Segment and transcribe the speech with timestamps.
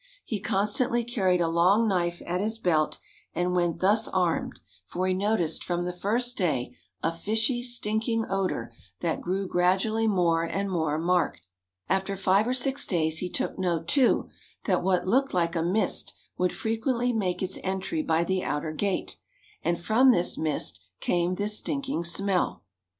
[0.25, 2.97] He constantly carried a long knife at his belt,
[3.35, 8.73] and went thus armed, for he noticed from the first day a fishy, stinking odour,
[9.01, 11.41] that grew gradually more and more marked.
[11.87, 14.27] After five or six days he took note, too,
[14.65, 19.17] that what looked like a mist would frequently make its entry by the outer gate,
[19.61, 22.63] and from this mist came this stinking smell.